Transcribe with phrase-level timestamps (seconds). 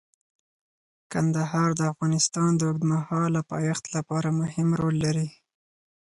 [1.11, 5.27] کندهار د افغانستان د اوږدمهاله پایښت لپاره مهم رول لري.